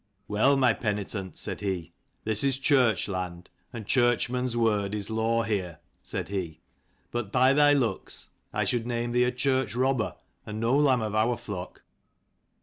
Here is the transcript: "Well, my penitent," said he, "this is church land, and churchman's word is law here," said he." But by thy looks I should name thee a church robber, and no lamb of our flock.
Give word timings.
"Well, 0.27 0.57
my 0.57 0.73
penitent," 0.73 1.37
said 1.37 1.61
he, 1.61 1.93
"this 2.23 2.43
is 2.43 2.57
church 2.57 3.07
land, 3.07 3.51
and 3.71 3.85
churchman's 3.85 4.57
word 4.57 4.95
is 4.95 5.11
law 5.11 5.43
here," 5.43 5.77
said 6.01 6.29
he." 6.29 6.59
But 7.11 7.31
by 7.31 7.53
thy 7.53 7.73
looks 7.73 8.29
I 8.51 8.63
should 8.63 8.87
name 8.87 9.11
thee 9.11 9.25
a 9.25 9.31
church 9.31 9.75
robber, 9.75 10.15
and 10.43 10.59
no 10.59 10.75
lamb 10.75 11.01
of 11.03 11.13
our 11.13 11.37
flock. 11.37 11.83